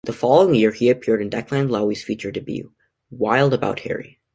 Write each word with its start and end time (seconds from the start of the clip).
The 0.03 0.13
following 0.13 0.55
year, 0.55 0.71
he 0.71 0.89
appeared 0.89 1.21
in 1.21 1.29
Declan 1.29 1.69
Lowney's 1.69 2.01
feature 2.03 2.31
debut, 2.31 2.73
"Wild 3.11 3.53
About 3.53 3.81
Harry". 3.81 4.19